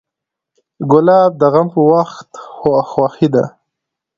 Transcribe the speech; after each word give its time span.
ګلاب 0.91 1.31
د 1.41 1.43
غم 1.53 1.67
په 1.73 1.81
وخت 1.91 2.29
خوښي 2.89 3.27
ده. 3.33 3.45